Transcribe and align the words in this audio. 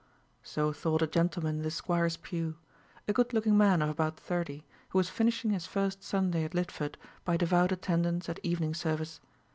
So 0.41 0.73
thought 0.73 1.03
a 1.03 1.05
gentleman 1.05 1.57
in 1.57 1.61
the 1.61 1.69
Squire's 1.69 2.17
pew 2.17 2.55
a 3.07 3.13
good 3.13 3.33
looking 3.33 3.55
man 3.55 3.83
of 3.83 3.89
about 3.89 4.19
thirty, 4.19 4.65
who 4.89 4.97
was 4.97 5.09
finishing 5.11 5.51
his 5.51 5.67
first 5.67 6.03
Sunday 6.03 6.43
at 6.43 6.55
Lidford 6.55 6.97
by 7.23 7.37
devout 7.37 7.71
attendance 7.71 8.27
at 8.27 8.39
evening 8.43 8.73
service. 8.73 9.21